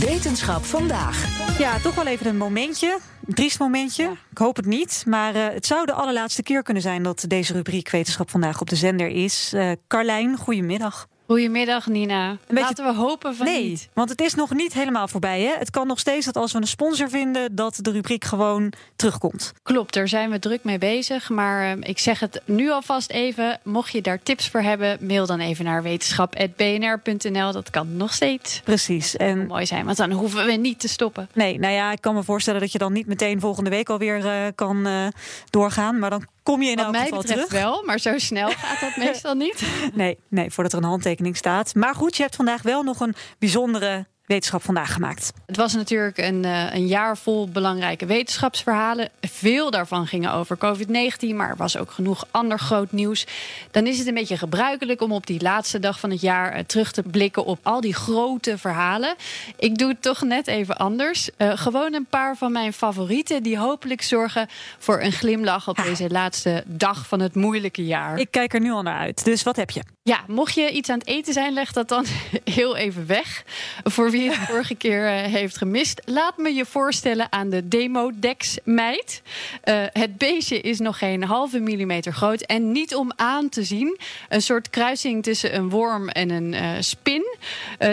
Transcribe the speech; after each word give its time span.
Wetenschap 0.00 0.64
vandaag. 0.64 1.58
Ja, 1.58 1.78
toch 1.78 1.94
wel 1.94 2.06
even 2.06 2.26
een 2.26 2.36
momentje. 2.36 2.98
Een 3.26 3.34
triest 3.34 3.58
momentje. 3.58 4.16
Ik 4.30 4.38
hoop 4.38 4.56
het 4.56 4.66
niet. 4.66 5.04
Maar 5.06 5.36
uh, 5.36 5.48
het 5.48 5.66
zou 5.66 5.86
de 5.86 5.92
allerlaatste 5.92 6.42
keer 6.42 6.62
kunnen 6.62 6.82
zijn 6.82 7.02
dat 7.02 7.24
deze 7.28 7.52
rubriek 7.52 7.90
Wetenschap 7.90 8.30
vandaag 8.30 8.60
op 8.60 8.68
de 8.68 8.76
zender 8.76 9.08
is. 9.08 9.52
Uh, 9.54 9.72
Carlijn, 9.88 10.36
goedemiddag. 10.36 11.08
Goedemiddag 11.30 11.86
Nina. 11.86 12.36
Beetje... 12.46 12.62
Laten 12.62 12.84
we 12.84 12.94
hopen 12.94 13.34
van 13.34 13.46
nee, 13.46 13.68
niet. 13.68 13.88
want 13.92 14.08
het 14.08 14.20
is 14.20 14.34
nog 14.34 14.54
niet 14.54 14.72
helemaal 14.72 15.08
voorbij. 15.08 15.40
Hè? 15.40 15.52
Het 15.58 15.70
kan 15.70 15.86
nog 15.86 15.98
steeds 15.98 16.26
dat 16.26 16.36
als 16.36 16.52
we 16.52 16.58
een 16.58 16.66
sponsor 16.66 17.08
vinden... 17.08 17.54
dat 17.54 17.78
de 17.80 17.90
rubriek 17.90 18.24
gewoon 18.24 18.72
terugkomt. 18.96 19.52
Klopt, 19.62 19.94
daar 19.94 20.08
zijn 20.08 20.30
we 20.30 20.38
druk 20.38 20.64
mee 20.64 20.78
bezig. 20.78 21.28
Maar 21.28 21.76
uh, 21.76 21.88
ik 21.88 21.98
zeg 21.98 22.20
het 22.20 22.42
nu 22.44 22.70
alvast 22.70 23.10
even. 23.10 23.60
Mocht 23.62 23.92
je 23.92 24.02
daar 24.02 24.22
tips 24.22 24.48
voor 24.48 24.60
hebben... 24.60 24.98
mail 25.00 25.26
dan 25.26 25.40
even 25.40 25.64
naar 25.64 25.82
wetenschap.bnr.nl. 25.82 27.52
Dat 27.52 27.70
kan 27.70 27.96
nog 27.96 28.12
steeds. 28.12 28.60
Precies. 28.64 29.16
En... 29.16 29.46
mooi 29.46 29.66
zijn, 29.66 29.84
want 29.84 29.96
dan 29.96 30.12
hoeven 30.12 30.46
we 30.46 30.52
niet 30.52 30.80
te 30.80 30.88
stoppen. 30.88 31.28
Nee, 31.34 31.58
nou 31.58 31.74
ja, 31.74 31.92
ik 31.92 32.00
kan 32.00 32.14
me 32.14 32.22
voorstellen 32.22 32.60
dat 32.60 32.72
je 32.72 32.78
dan 32.78 32.92
niet 32.92 33.06
meteen 33.06 33.40
volgende 33.40 33.70
week 33.70 33.88
alweer 33.88 34.18
uh, 34.24 34.46
kan 34.54 34.86
uh, 34.86 35.06
doorgaan. 35.50 35.98
Maar 35.98 36.10
dan 36.10 36.26
kom 36.50 36.62
je 36.62 36.70
in 36.70 36.76
Wat 36.76 36.84
elk 36.84 36.94
mij 36.94 37.02
geval 37.04 37.18
betreft 37.18 37.48
terug. 37.48 37.62
wel, 37.62 37.82
maar 37.84 37.98
zo 37.98 38.18
snel 38.18 38.48
gaat 38.48 38.80
dat 38.80 38.96
meestal 39.06 39.34
niet. 39.34 39.62
Nee, 39.94 40.18
nee, 40.28 40.50
voordat 40.50 40.72
er 40.72 40.78
een 40.78 40.84
handtekening 40.84 41.36
staat. 41.36 41.74
Maar 41.74 41.94
goed, 41.94 42.16
je 42.16 42.22
hebt 42.22 42.36
vandaag 42.36 42.62
wel 42.62 42.82
nog 42.82 43.00
een 43.00 43.14
bijzondere 43.38 44.06
wetenschap 44.30 44.62
vandaag 44.62 44.92
gemaakt. 44.92 45.32
Het 45.46 45.56
was 45.56 45.74
natuurlijk 45.74 46.18
een, 46.18 46.44
uh, 46.44 46.74
een 46.74 46.86
jaar 46.86 47.16
vol 47.16 47.48
belangrijke 47.48 48.06
wetenschapsverhalen. 48.06 49.08
Veel 49.20 49.70
daarvan 49.70 50.06
gingen 50.06 50.32
over 50.32 50.56
COVID-19, 50.56 51.34
maar 51.34 51.48
er 51.48 51.56
was 51.56 51.76
ook 51.76 51.90
genoeg 51.90 52.26
ander 52.30 52.58
groot 52.58 52.92
nieuws. 52.92 53.26
Dan 53.70 53.86
is 53.86 53.98
het 53.98 54.06
een 54.06 54.14
beetje 54.14 54.36
gebruikelijk 54.36 55.00
om 55.00 55.12
op 55.12 55.26
die 55.26 55.42
laatste 55.42 55.78
dag 55.78 56.00
van 56.00 56.10
het 56.10 56.20
jaar 56.20 56.56
uh, 56.56 56.62
terug 56.62 56.92
te 56.92 57.02
blikken 57.02 57.44
op 57.44 57.58
al 57.62 57.80
die 57.80 57.94
grote 57.94 58.58
verhalen. 58.58 59.14
Ik 59.58 59.78
doe 59.78 59.88
het 59.88 60.02
toch 60.02 60.22
net 60.22 60.46
even 60.46 60.76
anders. 60.76 61.30
Uh, 61.38 61.52
gewoon 61.54 61.94
een 61.94 62.06
paar 62.06 62.36
van 62.36 62.52
mijn 62.52 62.72
favorieten 62.72 63.42
die 63.42 63.58
hopelijk 63.58 64.02
zorgen 64.02 64.48
voor 64.78 65.00
een 65.00 65.12
glimlach 65.12 65.68
op 65.68 65.76
deze 65.76 66.10
laatste 66.10 66.64
dag 66.66 67.06
van 67.06 67.20
het 67.20 67.34
moeilijke 67.34 67.84
jaar. 67.84 68.18
Ik 68.18 68.30
kijk 68.30 68.54
er 68.54 68.60
nu 68.60 68.70
al 68.70 68.82
naar 68.82 68.98
uit. 68.98 69.24
Dus 69.24 69.42
wat 69.42 69.56
heb 69.56 69.70
je? 69.70 69.82
Ja, 70.02 70.20
mocht 70.26 70.54
je 70.54 70.70
iets 70.70 70.88
aan 70.88 70.98
het 70.98 71.08
eten 71.08 71.32
zijn, 71.32 71.52
leg 71.52 71.72
dat 71.72 71.88
dan 71.88 72.04
heel 72.44 72.76
even 72.76 73.06
weg. 73.06 73.44
Voor 73.82 74.10
wie 74.10 74.19
het 74.28 74.48
vorige 74.48 74.74
keer 74.74 75.04
uh, 75.04 75.32
heeft 75.32 75.56
gemist. 75.56 76.02
Laat 76.04 76.36
me 76.36 76.54
je 76.54 76.66
voorstellen 76.66 77.26
aan 77.32 77.50
de 77.50 77.68
Demodex-meid. 77.68 79.22
Uh, 79.64 79.84
het 79.92 80.16
beestje 80.18 80.60
is 80.60 80.78
nog 80.78 80.98
geen 80.98 81.24
halve 81.24 81.58
millimeter 81.58 82.12
groot 82.12 82.40
en 82.40 82.72
niet 82.72 82.94
om 82.94 83.12
aan 83.16 83.48
te 83.48 83.64
zien. 83.64 83.98
Een 84.28 84.42
soort 84.42 84.70
kruising 84.70 85.22
tussen 85.22 85.54
een 85.54 85.68
worm 85.68 86.08
en 86.08 86.30
een 86.30 86.52
uh, 86.52 86.70
spin. 86.80 87.36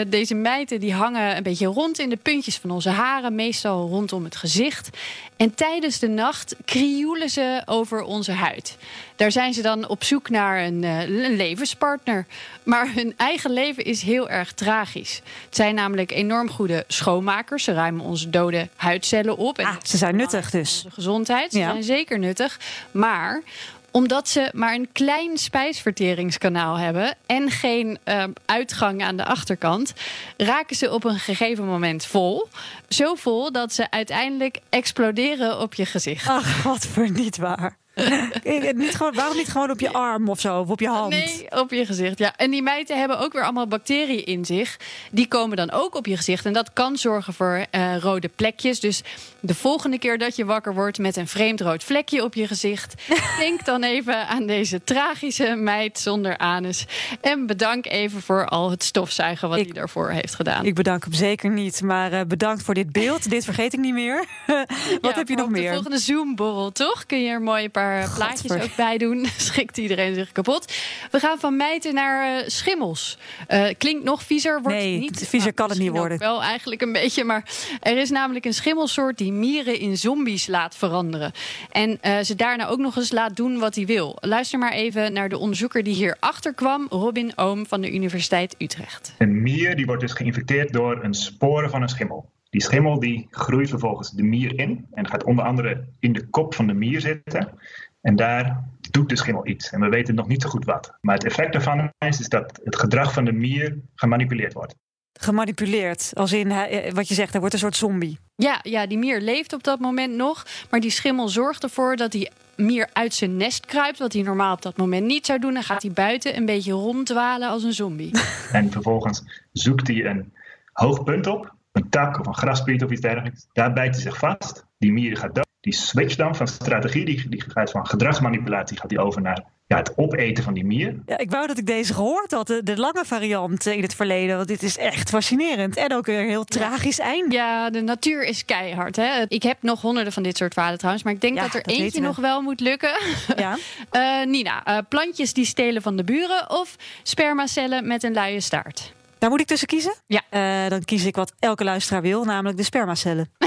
deze 0.08 0.34
mijten 0.34 0.80
die 0.80 0.92
hangen 0.92 1.36
een 1.36 1.42
beetje 1.42 1.66
rond 1.66 1.98
in 1.98 2.08
de 2.08 2.16
puntjes 2.16 2.56
van 2.56 2.70
onze 2.70 2.90
haren, 2.90 3.34
meestal 3.34 3.88
rondom 3.88 4.24
het 4.24 4.36
gezicht. 4.36 4.90
En 5.36 5.54
tijdens 5.54 5.98
de 5.98 6.08
nacht 6.08 6.56
krioelen 6.64 7.30
ze 7.30 7.62
over 7.64 8.02
onze 8.02 8.32
huid. 8.32 8.76
Daar 9.18 9.32
zijn 9.32 9.54
ze 9.54 9.62
dan 9.62 9.88
op 9.88 10.04
zoek 10.04 10.30
naar 10.30 10.64
een, 10.64 10.82
een 10.82 11.36
levenspartner. 11.36 12.26
Maar 12.62 12.88
hun 12.94 13.14
eigen 13.16 13.50
leven 13.50 13.84
is 13.84 14.02
heel 14.02 14.28
erg 14.28 14.52
tragisch. 14.52 15.20
Het 15.44 15.56
zijn 15.56 15.74
namelijk 15.74 16.10
enorm 16.12 16.50
goede 16.50 16.84
schoonmakers. 16.88 17.64
Ze 17.64 17.72
ruimen 17.72 18.04
onze 18.04 18.30
dode 18.30 18.68
huidcellen 18.76 19.36
op. 19.36 19.58
En 19.58 19.66
ah, 19.66 19.74
ze 19.82 19.96
zijn 19.96 20.16
nuttig 20.16 20.50
dus. 20.50 20.74
Onze 20.84 20.90
gezondheid. 20.90 21.52
Ze 21.52 21.58
Ja. 21.58 21.70
zijn 21.70 21.82
zeker 21.82 22.18
nuttig. 22.18 22.60
Maar 22.90 23.42
omdat 23.90 24.28
ze 24.28 24.50
maar 24.54 24.74
een 24.74 24.88
klein 24.92 25.38
spijsverteringskanaal 25.38 26.76
hebben 26.78 27.14
en 27.26 27.50
geen 27.50 27.98
uh, 28.04 28.24
uitgang 28.46 29.02
aan 29.02 29.16
de 29.16 29.24
achterkant, 29.24 29.92
raken 30.36 30.76
ze 30.76 30.92
op 30.92 31.04
een 31.04 31.18
gegeven 31.18 31.64
moment 31.66 32.06
vol. 32.06 32.48
Zo 32.88 33.14
vol 33.14 33.52
dat 33.52 33.72
ze 33.72 33.90
uiteindelijk 33.90 34.58
exploderen 34.68 35.60
op 35.60 35.74
je 35.74 35.86
gezicht. 35.86 36.28
Ach, 36.28 36.62
wat 36.62 36.86
voor 36.86 37.10
niet 37.10 37.36
waar. 37.36 37.76
niet 38.74 38.94
gewoon, 38.94 39.14
waarom 39.14 39.36
niet 39.36 39.48
gewoon 39.48 39.70
op 39.70 39.80
je 39.80 39.92
arm 39.92 40.28
of 40.28 40.40
zo, 40.40 40.60
of 40.60 40.68
op 40.68 40.80
je 40.80 40.88
hand? 40.88 41.10
Nee, 41.10 41.46
op 41.50 41.70
je 41.70 41.86
gezicht. 41.86 42.18
Ja. 42.18 42.32
En 42.36 42.50
die 42.50 42.62
mijten 42.62 42.98
hebben 42.98 43.18
ook 43.18 43.32
weer 43.32 43.42
allemaal 43.42 43.66
bacteriën 43.66 44.24
in 44.24 44.44
zich. 44.44 44.76
Die 45.10 45.28
komen 45.28 45.56
dan 45.56 45.70
ook 45.70 45.94
op 45.94 46.06
je 46.06 46.16
gezicht. 46.16 46.46
En 46.46 46.52
dat 46.52 46.72
kan 46.72 46.96
zorgen 46.96 47.34
voor 47.34 47.64
uh, 47.72 47.96
rode 47.96 48.28
plekjes. 48.28 48.80
Dus 48.80 49.02
de 49.40 49.54
volgende 49.54 49.98
keer 49.98 50.18
dat 50.18 50.36
je 50.36 50.44
wakker 50.44 50.74
wordt 50.74 50.98
met 50.98 51.16
een 51.16 51.28
vreemd 51.28 51.60
rood 51.60 51.84
vlekje 51.84 52.24
op 52.24 52.34
je 52.34 52.46
gezicht, 52.46 52.94
denk 53.38 53.64
dan 53.64 53.82
even 53.82 54.26
aan 54.28 54.46
deze 54.46 54.84
tragische 54.84 55.54
meid 55.54 55.98
zonder 55.98 56.38
anus. 56.38 56.86
En 57.20 57.46
bedank 57.46 57.86
even 57.86 58.22
voor 58.22 58.46
al 58.46 58.70
het 58.70 58.84
stofzuigen 58.84 59.48
wat 59.48 59.58
hij 59.58 59.72
daarvoor 59.72 60.10
heeft 60.10 60.34
gedaan. 60.34 60.64
Ik 60.64 60.74
bedank 60.74 61.04
hem 61.04 61.12
zeker 61.12 61.50
niet, 61.50 61.82
maar 61.82 62.12
uh, 62.12 62.20
bedankt 62.26 62.62
voor 62.62 62.74
dit 62.74 62.92
beeld. 62.92 63.30
dit 63.30 63.44
vergeet 63.44 63.72
ik 63.72 63.78
niet 63.78 63.94
meer. 63.94 64.16
wat 64.46 64.66
ja, 65.00 65.12
heb 65.14 65.28
je 65.28 65.36
nog 65.36 65.48
meer? 65.48 65.68
De 65.68 65.74
volgende 65.74 65.98
Zoom-borrel, 65.98 66.72
toch? 66.72 67.06
Kun 67.06 67.22
je 67.22 67.30
er 67.30 67.42
mooi 67.42 67.64
een 67.64 67.70
paar 67.88 68.14
plaatjes 68.14 68.52
ook 68.52 68.76
bij 68.76 68.98
doen. 68.98 69.26
Schikt 69.36 69.78
iedereen 69.78 70.14
zich 70.14 70.32
kapot. 70.32 70.72
We 71.10 71.18
gaan 71.18 71.38
van 71.38 71.56
mijten 71.56 71.94
naar 71.94 72.42
uh, 72.42 72.48
schimmels. 72.48 73.18
Uh, 73.48 73.66
klinkt 73.78 74.04
nog 74.04 74.22
viezer, 74.22 74.62
wordt 74.62 74.78
nee, 74.78 74.98
niet. 74.98 75.28
Viezer 75.28 75.52
kan 75.52 75.68
het 75.68 75.78
niet 75.78 75.90
worden. 75.90 76.18
Wel 76.18 76.42
eigenlijk 76.42 76.82
een 76.82 76.92
beetje, 76.92 77.24
maar 77.24 77.44
er 77.80 77.96
is 77.96 78.10
namelijk 78.10 78.44
een 78.44 78.54
schimmelsoort 78.54 79.18
die 79.18 79.32
mieren 79.32 79.78
in 79.78 79.96
zombies 79.96 80.46
laat 80.46 80.76
veranderen. 80.76 81.32
En 81.70 81.98
uh, 82.02 82.18
ze 82.18 82.34
daarna 82.34 82.66
ook 82.66 82.78
nog 82.78 82.96
eens 82.96 83.12
laat 83.12 83.36
doen 83.36 83.58
wat 83.58 83.74
hij 83.74 83.86
wil. 83.86 84.16
Luister 84.20 84.58
maar 84.58 84.72
even 84.72 85.12
naar 85.12 85.28
de 85.28 85.38
onderzoeker 85.38 85.82
die 85.82 85.94
hierachter 85.94 86.54
kwam, 86.54 86.86
Robin 86.90 87.32
Oom 87.36 87.66
van 87.66 87.80
de 87.80 87.92
Universiteit 87.92 88.54
Utrecht. 88.58 89.14
Een 89.18 89.42
mier 89.42 89.76
die 89.76 89.86
wordt 89.86 90.00
dus 90.00 90.12
geïnfecteerd 90.12 90.72
door 90.72 91.04
een 91.04 91.14
sporen 91.14 91.70
van 91.70 91.82
een 91.82 91.88
schimmel. 91.88 92.28
Die 92.50 92.62
schimmel 92.62 93.00
die 93.00 93.26
groeit 93.30 93.68
vervolgens 93.68 94.10
de 94.10 94.22
mier 94.22 94.58
in 94.58 94.86
en 94.92 95.08
gaat 95.08 95.24
onder 95.24 95.44
andere 95.44 95.84
in 95.98 96.12
de 96.12 96.26
kop 96.28 96.54
van 96.54 96.66
de 96.66 96.74
mier 96.74 97.00
zitten. 97.00 97.58
En 98.00 98.16
daar 98.16 98.64
doet 98.90 99.08
de 99.08 99.16
schimmel 99.16 99.46
iets. 99.46 99.70
En 99.70 99.80
we 99.80 99.88
weten 99.88 100.14
nog 100.14 100.28
niet 100.28 100.42
zo 100.42 100.48
goed 100.48 100.64
wat. 100.64 100.94
Maar 101.00 101.14
het 101.14 101.24
effect 101.24 101.52
daarvan 101.52 101.92
is, 101.98 102.20
is 102.20 102.28
dat 102.28 102.60
het 102.64 102.76
gedrag 102.76 103.12
van 103.12 103.24
de 103.24 103.32
mier 103.32 103.78
gemanipuleerd 103.94 104.52
wordt. 104.52 104.74
Gemanipuleerd, 105.12 106.10
als 106.14 106.32
in 106.32 106.48
wat 106.94 107.08
je 107.08 107.14
zegt, 107.14 107.34
er 107.34 107.40
wordt 107.40 107.54
een 107.54 107.60
soort 107.60 107.76
zombie. 107.76 108.18
Ja, 108.36 108.60
ja, 108.62 108.86
die 108.86 108.98
mier 108.98 109.20
leeft 109.20 109.52
op 109.52 109.62
dat 109.62 109.78
moment 109.78 110.14
nog. 110.14 110.46
Maar 110.70 110.80
die 110.80 110.90
schimmel 110.90 111.28
zorgt 111.28 111.62
ervoor 111.62 111.96
dat 111.96 112.12
die 112.12 112.30
mier 112.56 112.88
uit 112.92 113.14
zijn 113.14 113.36
nest 113.36 113.66
kruipt. 113.66 113.98
Wat 113.98 114.12
hij 114.12 114.22
normaal 114.22 114.54
op 114.54 114.62
dat 114.62 114.76
moment 114.76 115.06
niet 115.06 115.26
zou 115.26 115.38
doen. 115.38 115.54
Dan 115.54 115.62
gaat 115.62 115.82
hij 115.82 115.92
buiten 115.92 116.36
een 116.36 116.46
beetje 116.46 116.72
ronddwalen 116.72 117.48
als 117.48 117.62
een 117.62 117.72
zombie. 117.72 118.10
En 118.52 118.70
vervolgens 118.70 119.22
zoekt 119.52 119.86
hij 119.86 120.04
een 120.04 120.32
hoog 120.72 121.04
punt 121.04 121.26
op. 121.26 121.56
Een 121.78 121.88
tak 121.88 122.20
of 122.20 122.26
een 122.26 122.34
graspriet 122.34 122.84
of 122.84 122.90
iets 122.90 123.00
dergelijks. 123.00 123.46
Daar 123.52 123.72
bijt 123.72 123.94
hij 123.94 124.02
zich 124.02 124.18
vast. 124.18 124.66
Die 124.78 124.92
mier 124.92 125.16
gaat 125.16 125.34
dood. 125.34 125.46
Die 125.60 125.74
switch 125.74 126.16
dan 126.16 126.36
van 126.36 126.46
strategie, 126.46 127.04
die, 127.04 127.28
die 127.28 127.44
gaat 127.46 127.70
van 127.70 127.86
gedragsmanipulatie 127.86 128.78
gaat 128.78 128.88
die 128.88 129.00
over 129.00 129.22
naar 129.22 129.44
ja, 129.66 129.76
het 129.76 129.92
opeten 129.96 130.44
van 130.44 130.54
die 130.54 130.64
mier. 130.64 130.94
Ja, 131.06 131.18
ik 131.18 131.30
wou 131.30 131.46
dat 131.46 131.58
ik 131.58 131.66
deze 131.66 131.94
gehoord 131.94 132.30
had, 132.30 132.46
de, 132.46 132.62
de 132.62 132.76
lange 132.76 133.04
variant 133.04 133.66
in 133.66 133.82
het 133.82 133.94
verleden. 133.94 134.36
Want 134.36 134.48
dit 134.48 134.62
is 134.62 134.78
echt 134.78 135.08
fascinerend. 135.08 135.76
En 135.76 135.94
ook 135.94 136.06
een 136.06 136.28
heel 136.28 136.44
tragisch 136.44 136.96
ja. 136.96 137.04
eind. 137.04 137.32
Ja, 137.32 137.70
de 137.70 137.80
natuur 137.80 138.24
is 138.24 138.44
keihard. 138.44 138.96
Hè? 138.96 139.24
Ik 139.28 139.42
heb 139.42 139.56
nog 139.60 139.80
honderden 139.80 140.12
van 140.12 140.22
dit 140.22 140.36
soort 140.36 140.52
verhalen 140.52 140.78
trouwens. 140.78 141.04
Maar 141.04 141.14
ik 141.14 141.20
denk 141.20 141.36
ja, 141.36 141.42
dat 141.42 141.54
er 141.54 141.62
dat 141.62 141.74
eentje 141.74 142.00
nog 142.00 142.16
wel 142.16 142.42
moet 142.42 142.60
lukken. 142.60 142.98
Ja. 143.36 143.56
uh, 143.92 144.26
Nina, 144.26 144.66
uh, 144.66 144.78
plantjes 144.88 145.32
die 145.32 145.44
stelen 145.44 145.82
van 145.82 145.96
de 145.96 146.04
buren 146.04 146.50
of 146.50 146.76
spermacellen 147.02 147.86
met 147.86 148.02
een 148.02 148.12
luie 148.12 148.40
staart? 148.40 148.92
Daar 149.18 149.30
moet 149.30 149.40
ik 149.40 149.46
tussen 149.46 149.68
kiezen? 149.68 149.94
Ja. 150.06 150.22
Uh, 150.30 150.70
dan 150.70 150.84
kies 150.84 151.04
ik 151.04 151.16
wat 151.16 151.32
elke 151.38 151.64
luisteraar 151.64 152.02
wil, 152.02 152.24
namelijk 152.24 152.56
de 152.56 152.62
spermacellen. 152.62 153.30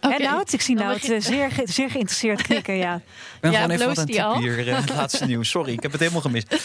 okay. 0.00 0.16
En 0.16 0.22
Nout, 0.22 0.52
ik 0.52 0.60
zie 0.60 0.74
nou 0.74 0.92
het 0.92 1.24
zeer, 1.24 1.50
ge 1.50 1.62
zeer 1.64 1.90
geïnteresseerd 1.90 2.42
knikken, 2.42 2.76
ja. 2.76 2.94
Ik 2.94 3.40
ben 3.40 3.50
ja, 3.50 3.60
gewoon 3.60 3.74
even 3.74 3.86
wat 3.86 3.98
aan 3.98 4.06
het 4.06 4.38
hier, 4.38 4.68
uh, 4.68 4.76
het 4.76 4.88
laatste 4.88 5.26
nieuws. 5.30 5.50
Sorry, 5.50 5.72
ik 5.72 5.82
heb 5.82 5.92
het 5.92 6.00
helemaal 6.00 6.22
gemist. 6.22 6.56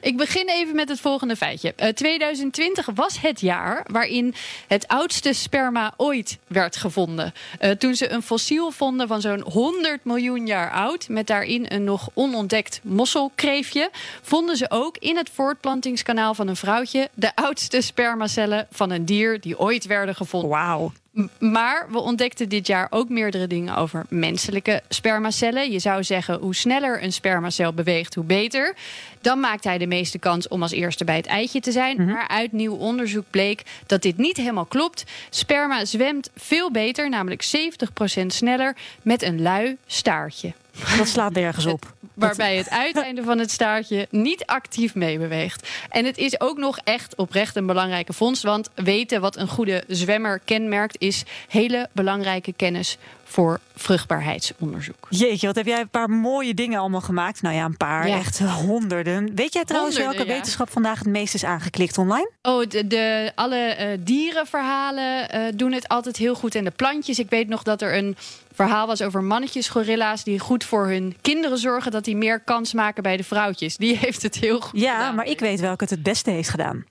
Ik 0.00 0.16
begin 0.16 0.48
even 0.48 0.74
met 0.74 0.88
het 0.88 1.00
volgende 1.00 1.36
feitje. 1.36 1.74
Uh, 1.82 1.88
2020 1.88 2.88
was 2.94 3.20
het 3.20 3.40
jaar 3.40 3.86
waarin 3.90 4.34
het 4.66 4.88
oudste 4.88 5.32
sperma 5.32 5.94
ooit 5.96 6.38
werd 6.46 6.76
gevonden. 6.76 7.32
Uh, 7.60 7.70
toen 7.70 7.94
ze 7.94 8.10
een 8.10 8.22
fossiel 8.22 8.70
vonden 8.70 9.08
van 9.08 9.20
zo'n 9.20 9.40
100 9.40 10.04
miljoen 10.04 10.46
jaar 10.46 10.70
oud, 10.70 11.08
met 11.08 11.26
daarin 11.26 11.66
een 11.68 11.84
nog 11.84 12.08
onontdekt 12.14 12.80
mosselkreefje, 12.82 13.90
vonden 14.22 14.56
ze 14.56 14.70
ook 14.70 14.96
in 14.98 15.16
het 15.16 15.30
voortplantingskanaal 15.34 16.34
van 16.34 16.48
een 16.48 16.56
vrouwtje 16.56 17.08
de 17.14 17.36
oudste 17.36 17.80
spermacellen 17.80 18.66
van 18.70 18.90
een 18.90 19.04
dier 19.04 19.40
die 19.40 19.58
ooit 19.58 19.86
werden 19.86 20.14
gevonden. 20.14 20.50
Wauw. 20.50 20.92
Maar 21.38 21.86
we 21.90 21.98
ontdekten 21.98 22.48
dit 22.48 22.66
jaar 22.66 22.86
ook 22.90 23.08
meerdere 23.08 23.46
dingen 23.46 23.76
over 23.76 24.04
menselijke 24.08 24.82
spermacellen. 24.88 25.70
Je 25.70 25.78
zou 25.78 26.04
zeggen, 26.04 26.38
hoe 26.38 26.54
sneller 26.54 27.02
een 27.02 27.12
spermacel 27.12 27.72
beweegt, 27.72 28.14
hoe 28.14 28.24
beter. 28.24 28.74
Dan 29.20 29.40
maakt 29.40 29.64
hij 29.64 29.78
de 29.78 29.86
meeste 29.86 30.18
kans 30.18 30.48
om 30.48 30.62
als 30.62 30.72
eerste 30.72 31.04
bij 31.04 31.16
het 31.16 31.26
eitje 31.26 31.60
te 31.60 31.72
zijn. 31.72 31.96
Mhm. 31.96 32.12
Maar 32.12 32.28
uit 32.28 32.52
nieuw 32.52 32.74
onderzoek 32.74 33.24
bleek 33.30 33.62
dat 33.86 34.02
dit 34.02 34.16
niet 34.16 34.36
helemaal 34.36 34.64
klopt. 34.64 35.04
Sperma 35.30 35.84
zwemt 35.84 36.30
veel 36.36 36.70
beter, 36.70 37.08
namelijk 37.08 37.42
70% 37.42 38.26
sneller, 38.26 38.76
met 39.02 39.22
een 39.22 39.42
lui 39.42 39.76
staartje. 39.86 40.52
Dat 40.96 41.08
slaat 41.08 41.32
nergens 41.32 41.66
op. 41.66 41.94
Waarbij 42.14 42.56
het 42.56 42.70
uiteinde 42.70 43.22
van 43.22 43.38
het 43.38 43.50
staartje 43.50 44.06
niet 44.10 44.44
actief 44.44 44.94
meebeweegt. 44.94 45.68
En 45.88 46.04
het 46.04 46.18
is 46.18 46.40
ook 46.40 46.58
nog 46.58 46.78
echt 46.84 47.14
oprecht 47.14 47.56
een 47.56 47.66
belangrijke 47.66 48.12
vondst. 48.12 48.42
Want 48.42 48.70
weten 48.74 49.20
wat 49.20 49.36
een 49.36 49.48
goede 49.48 49.84
zwemmer 49.88 50.40
kenmerkt, 50.44 50.96
is 50.98 51.24
hele 51.48 51.88
belangrijke 51.92 52.52
kennis 52.52 52.98
voor 53.28 53.60
vruchtbaarheidsonderzoek. 53.74 55.06
Jeetje, 55.10 55.46
wat 55.46 55.56
heb 55.56 55.66
jij 55.66 55.80
een 55.80 55.88
paar 55.88 56.10
mooie 56.10 56.54
dingen 56.54 56.78
allemaal 56.80 57.00
gemaakt? 57.00 57.42
Nou 57.42 57.54
ja, 57.54 57.64
een 57.64 57.76
paar, 57.76 58.08
Ja. 58.08 58.16
echt 58.18 58.38
honderden. 58.38 59.34
Weet 59.34 59.52
jij 59.52 59.64
trouwens 59.64 59.94
Honderden, 59.96 60.16
welke 60.18 60.32
ja. 60.32 60.38
wetenschap 60.38 60.70
vandaag 60.70 60.98
het 60.98 61.08
meest 61.08 61.34
is 61.34 61.44
aangeklikt 61.44 61.98
online? 61.98 62.30
Oh, 62.42 62.66
de, 62.68 62.86
de, 62.86 63.32
alle 63.34 63.56
eh, 63.56 63.98
dierenverhalen 64.00 65.28
eh, 65.30 65.40
doen 65.54 65.72
het 65.72 65.88
altijd 65.88 66.16
heel 66.16 66.34
goed. 66.34 66.54
En 66.54 66.64
de 66.64 66.70
plantjes. 66.70 67.18
Ik 67.18 67.30
weet 67.30 67.48
nog 67.48 67.62
dat 67.62 67.82
er 67.82 67.96
een 67.96 68.16
verhaal 68.54 68.86
was 68.86 69.02
over 69.02 69.22
mannetjes 69.22 69.68
gorilla's... 69.68 70.24
die 70.24 70.38
goed 70.38 70.64
voor 70.64 70.86
hun 70.88 71.16
kinderen 71.20 71.58
zorgen... 71.58 71.90
dat 71.92 72.04
die 72.04 72.16
meer 72.16 72.40
kans 72.40 72.72
maken 72.72 73.02
bij 73.02 73.16
de 73.16 73.24
vrouwtjes. 73.24 73.76
Die 73.76 73.96
heeft 74.06 74.22
het 74.22 74.34
heel 74.34 74.60
goed 74.60 74.80
Ja, 74.80 74.92
gedaan. 74.94 75.14
maar 75.14 75.26
ik 75.26 75.40
weet 75.40 75.60
welke 75.60 75.82
het 75.84 75.92
het 75.92 76.02
beste 76.02 76.30
heeft 76.30 76.48
gedaan. 76.48 76.84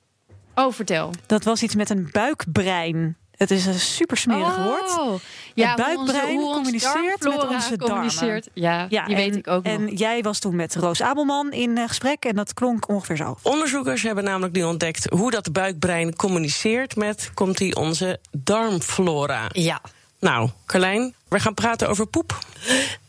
Oh, 0.55 0.73
vertel. 0.73 1.11
Dat 1.25 1.43
was 1.43 1.63
iets 1.63 1.75
met 1.75 1.89
een 1.89 2.09
buikbrein. 2.11 3.17
Het 3.37 3.51
is 3.51 3.65
een 3.65 3.79
super 3.79 4.17
smerig 4.17 4.55
woord. 4.57 4.97
Oh, 4.99 5.11
Het 5.13 5.21
ja, 5.53 5.67
hoe 5.75 5.83
buikbrein 5.83 6.23
onze- 6.23 6.31
hoe 6.35 6.45
ons 6.45 6.53
communiceert 6.55 7.23
met 7.23 7.47
onze 7.47 7.77
darmen. 7.77 7.77
communiceert. 7.77 8.49
Ja, 8.53 8.87
die 8.87 8.99
en, 8.99 9.15
weet 9.15 9.35
ik 9.35 9.47
ook 9.47 9.63
nog. 9.63 9.73
En 9.73 9.87
jij 9.95 10.21
was 10.21 10.39
toen 10.39 10.55
met 10.55 10.75
Roos 10.75 11.01
Abelman 11.01 11.51
in 11.51 11.77
eh, 11.77 11.87
gesprek 11.87 12.25
en 12.25 12.35
dat 12.35 12.53
klonk 12.53 12.89
ongeveer 12.89 13.15
zo. 13.17 13.37
Onderzoekers 13.41 14.01
hebben 14.01 14.23
namelijk 14.23 14.53
nu 14.53 14.63
ontdekt 14.63 15.09
hoe 15.09 15.31
dat 15.31 15.51
buikbrein 15.51 16.15
communiceert 16.15 16.95
met, 16.95 17.31
komt 17.33 17.57
die 17.57 17.75
onze 17.75 18.19
darmflora. 18.31 19.45
Ja. 19.51 19.81
Nou, 20.19 20.49
Carlijn, 20.65 21.13
we 21.27 21.39
gaan 21.39 21.54
praten 21.54 21.89
over 21.89 22.07
poep. 22.07 22.38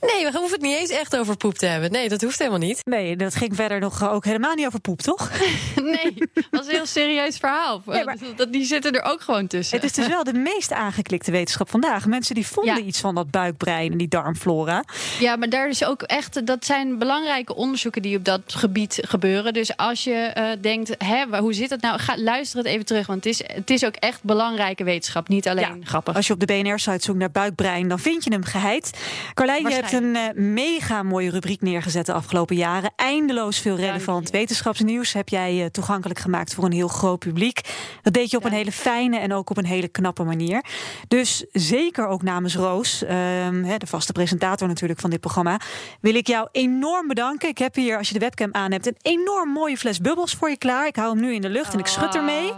Nee, 0.00 0.24
we 0.24 0.38
hoeven 0.38 0.50
het 0.52 0.60
niet 0.60 0.78
eens 0.78 0.90
echt 0.90 1.16
over 1.16 1.36
poep 1.36 1.54
te 1.58 1.66
hebben. 1.66 1.90
Nee, 1.90 2.08
dat 2.08 2.22
hoeft 2.22 2.38
helemaal 2.38 2.58
niet. 2.58 2.80
Nee, 2.84 3.16
dat 3.16 3.34
ging 3.34 3.54
verder 3.56 3.80
nog 3.80 4.02
eh, 4.02 4.12
ook 4.12 4.24
helemaal 4.24 4.54
niet 4.54 4.66
over 4.66 4.80
poep, 4.80 5.00
toch? 5.02 5.30
Nee, 5.82 6.14
dat 6.50 6.60
is 6.60 6.66
een 6.66 6.74
heel 6.74 6.86
serieus 6.86 7.36
verhaal. 7.36 7.82
Nee, 7.86 8.04
maar- 8.04 8.16
dat, 8.36 8.52
die 8.52 8.64
zitten 8.64 8.92
er 8.92 9.02
ook 9.02 9.20
gewoon 9.20 9.46
tussen. 9.46 9.76
Het 9.76 9.84
is 9.86 9.92
dus 9.92 10.06
wel 10.06 10.24
de 10.24 10.32
meest 10.32 10.72
aangeklikte 10.72 11.30
wetenschap 11.30 11.70
vandaag. 11.70 12.06
Mensen 12.06 12.34
die 12.34 12.46
vonden 12.46 12.76
Ja. 12.76 12.82
iets 12.82 13.00
van 13.00 13.14
dat 13.14 13.30
buikbrein 13.30 13.92
en 13.92 13.98
die 13.98 14.08
darmflora. 14.08 14.84
Ja, 15.18 15.36
maar 15.36 15.48
daar 15.48 15.68
is 15.68 15.84
ook 15.84 16.02
echt, 16.02 16.46
dat 16.46 16.64
zijn 16.64 16.98
belangrijke 16.98 17.54
onderzoeken 17.54 18.02
die 18.02 18.16
op 18.16 18.24
dat 18.24 18.40
gebied 18.46 18.98
gebeuren. 19.02 19.52
Dus 19.52 19.76
als 19.76 20.04
je 20.04 20.12
eh, 20.14 20.44
denkt, 20.60 20.94
hè, 20.98 21.38
hoe 21.38 21.52
zit 21.54 21.70
het 21.70 21.80
nou? 21.80 21.98
Ga, 21.98 22.18
luister 22.18 22.58
het 22.58 22.66
even 22.66 22.84
terug, 22.86 23.06
want 23.06 23.24
het 23.24 23.32
is, 23.32 23.42
het 23.54 23.70
is 23.70 23.84
ook 23.84 23.94
echt 23.94 24.22
belangrijke 24.22 24.84
wetenschap. 24.84 25.28
Niet 25.28 25.48
alleen 25.48 25.80
grappig. 25.86 26.14
Als 26.14 26.26
je 26.26 26.32
op 26.32 26.40
de 26.40 26.46
BNR-site 26.46 27.04
zoekt 27.04 27.18
naar 27.18 27.30
buikbrein, 27.30 27.88
dan 27.88 27.98
vind 28.10 28.24
je 28.24 28.30
hem 28.30 28.44
geheid. 28.44 28.90
Carlijn, 29.34 29.68
je 29.68 29.74
hebt 29.74 29.92
een 29.92 30.16
eh, 30.16 30.22
mega 30.34 31.02
mooie 31.02 31.30
rubriek 31.30 31.60
neergezet 31.60 32.06
de 32.06 32.12
afgelopen 32.12 32.56
jaren. 32.56 32.92
Eindeloos 32.96 33.58
veel 33.58 33.76
relevant 33.76 34.30
wetenschapsnieuws 34.30 35.12
heb 35.12 35.28
jij 35.28 35.62
eh, 35.62 35.70
toegankelijk 35.70 36.18
gemaakt 36.18 36.54
voor 36.54 36.64
een 36.64 36.72
heel 36.72 36.88
groot 36.88 37.18
publiek. 37.18 37.60
Dat 38.02 38.12
deed 38.12 38.30
je 38.30 38.36
op 38.36 38.44
een 38.44 38.52
hele 38.52 38.72
fijne 38.72 39.18
en 39.18 39.32
ook 39.32 39.50
op 39.50 39.56
een 39.56 39.64
hele 39.64 39.88
knappe 39.88 40.22
manier. 40.22 40.64
Dus 41.08 41.44
zeker 41.52 42.06
ook 42.06 42.22
namens 42.22 42.56
Roos, 42.56 43.04
ehm, 43.04 43.78
de 43.78 43.86
vaste 43.86 44.12
presentator 44.12 44.68
natuurlijk 44.68 45.00
van 45.00 45.10
dit 45.10 45.20
programma, 45.20 45.60
wil 46.00 46.14
ik 46.14 46.26
jou 46.26 46.48
enorm 46.52 47.06
bedanken. 47.08 47.48
Ik 47.48 47.58
heb 47.58 47.74
hier, 47.74 47.98
als 47.98 48.08
je 48.08 48.14
de 48.14 48.20
webcam 48.20 48.48
aan 48.52 48.72
hebt, 48.72 48.86
een 48.86 48.96
enorm 49.02 49.50
mooie 49.50 49.76
fles 49.76 50.00
bubbels 50.00 50.32
voor 50.32 50.50
je 50.50 50.58
klaar. 50.58 50.86
Ik 50.86 50.96
hou 50.96 51.10
hem 51.10 51.20
nu 51.20 51.34
in 51.34 51.40
de 51.40 51.50
lucht 51.50 51.72
en 51.72 51.78
ik 51.78 51.86
schud 51.86 52.14
ermee. 52.14 52.52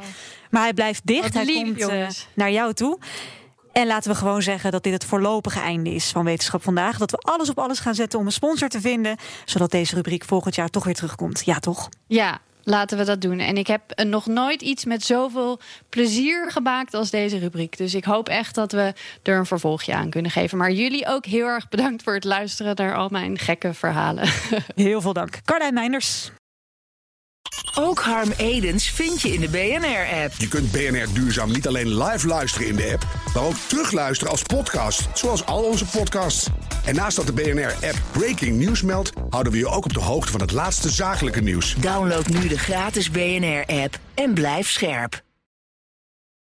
Maar 0.50 0.62
hij 0.62 0.74
blijft 0.74 1.06
dicht. 1.06 1.34
Hij 1.34 1.44
komt 1.44 1.88
eh, 1.88 2.08
naar 2.34 2.50
jou 2.50 2.72
toe. 2.72 2.98
En 3.78 3.86
laten 3.86 4.10
we 4.10 4.16
gewoon 4.16 4.42
zeggen 4.42 4.70
dat 4.70 4.82
dit 4.82 4.92
het 4.92 5.04
voorlopige 5.04 5.60
einde 5.60 5.90
is 5.90 6.10
van 6.10 6.24
Wetenschap 6.24 6.62
Vandaag. 6.62 6.98
Dat 6.98 7.10
we 7.10 7.16
alles 7.16 7.50
op 7.50 7.58
alles 7.58 7.78
gaan 7.78 7.94
zetten 7.94 8.18
om 8.18 8.26
een 8.26 8.32
sponsor 8.32 8.68
te 8.68 8.80
vinden. 8.80 9.16
Zodat 9.44 9.70
deze 9.70 9.94
rubriek 9.94 10.24
volgend 10.24 10.54
jaar 10.54 10.68
toch 10.68 10.84
weer 10.84 10.94
terugkomt. 10.94 11.42
Ja, 11.44 11.58
toch? 11.58 11.88
Ja, 12.06 12.38
laten 12.62 12.98
we 12.98 13.04
dat 13.04 13.20
doen. 13.20 13.38
En 13.38 13.56
ik 13.56 13.66
heb 13.66 14.02
nog 14.04 14.26
nooit 14.26 14.62
iets 14.62 14.84
met 14.84 15.02
zoveel 15.02 15.60
plezier 15.88 16.50
gemaakt 16.50 16.94
als 16.94 17.10
deze 17.10 17.38
rubriek. 17.38 17.76
Dus 17.76 17.94
ik 17.94 18.04
hoop 18.04 18.28
echt 18.28 18.54
dat 18.54 18.72
we 18.72 18.94
er 19.22 19.36
een 19.36 19.46
vervolgje 19.46 19.94
aan 19.94 20.10
kunnen 20.10 20.30
geven. 20.30 20.58
Maar 20.58 20.72
jullie 20.72 21.06
ook 21.06 21.26
heel 21.26 21.46
erg 21.46 21.68
bedankt 21.68 22.02
voor 22.02 22.14
het 22.14 22.24
luisteren 22.24 22.76
naar 22.76 22.96
al 22.96 23.08
mijn 23.08 23.38
gekke 23.38 23.74
verhalen. 23.74 24.28
Heel 24.74 25.00
veel 25.00 25.12
dank. 25.12 25.40
Carlijn 25.44 25.74
Meinders. 25.74 26.30
Ook 27.74 28.00
Harm 28.00 28.32
Edens 28.36 28.90
vind 28.90 29.20
je 29.20 29.32
in 29.32 29.40
de 29.40 29.48
BNR-app. 29.48 30.32
Je 30.38 30.48
kunt 30.48 30.70
BNR 30.70 31.06
Duurzaam 31.12 31.52
niet 31.52 31.66
alleen 31.66 32.02
live 32.02 32.26
luisteren 32.26 32.68
in 32.68 32.76
de 32.76 32.90
app, 32.92 33.06
maar 33.34 33.42
ook 33.42 33.56
terugluisteren 33.66 34.32
als 34.32 34.42
podcast, 34.42 35.08
zoals 35.14 35.44
al 35.44 35.62
onze 35.62 35.84
podcasts. 35.84 36.46
En 36.84 36.94
naast 36.94 37.16
dat 37.16 37.26
de 37.26 37.32
BNR-app 37.32 38.02
Breaking 38.12 38.56
News 38.56 38.82
meldt, 38.82 39.12
houden 39.30 39.52
we 39.52 39.58
je 39.58 39.68
ook 39.68 39.84
op 39.84 39.92
de 39.92 40.00
hoogte 40.00 40.32
van 40.32 40.40
het 40.40 40.52
laatste 40.52 40.90
zakelijke 40.90 41.40
nieuws. 41.40 41.74
Download 41.74 42.26
nu 42.26 42.48
de 42.48 42.58
gratis 42.58 43.10
BNR-app 43.10 43.98
en 44.14 44.34
blijf 44.34 44.70
scherp. 44.70 45.26